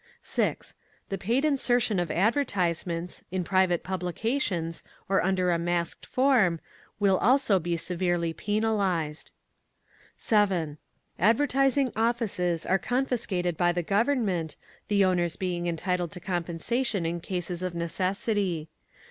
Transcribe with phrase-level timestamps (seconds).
[0.23, 0.73] 6.
[1.09, 3.23] The paid insertion of advertisements….
[3.29, 6.59] in private publications, or under a masqued form,
[6.99, 9.29] will also be severely penalised.
[10.17, 10.79] 7.
[11.19, 14.55] Advertising offices are confiscated by the Government,
[14.87, 18.69] the owners being entitled to compensation in cases of necessity.